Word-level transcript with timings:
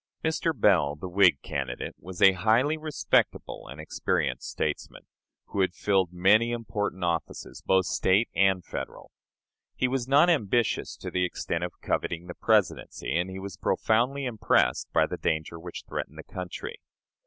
Mr. 0.25 0.51
Bell, 0.59 0.95
the 0.95 1.07
Whig 1.07 1.39
candidate, 1.43 1.93
was 1.99 2.23
a 2.23 2.31
highly 2.31 2.75
respectable 2.75 3.67
and 3.67 3.79
experienced 3.79 4.49
statesman, 4.49 5.03
who 5.49 5.61
had 5.61 5.75
filled 5.75 6.11
many 6.11 6.49
important 6.51 7.03
offices, 7.03 7.61
both 7.63 7.85
State 7.85 8.27
and 8.35 8.65
Federal. 8.65 9.11
He 9.75 9.87
was 9.87 10.07
not 10.07 10.27
ambitious 10.27 10.97
to 10.97 11.11
the 11.11 11.23
extent 11.23 11.63
of 11.63 11.79
coveting 11.81 12.25
the 12.25 12.33
Presidency, 12.33 13.15
and 13.15 13.29
he 13.29 13.37
was 13.37 13.57
profoundly 13.57 14.25
impressed 14.25 14.91
by 14.91 15.05
the 15.05 15.17
danger 15.17 15.59
which 15.59 15.83
threatened 15.87 16.17
the 16.17 16.23
country. 16.23 16.77